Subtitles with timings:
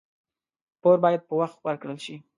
[0.81, 2.15] پور باید په وخت ورکړل شي.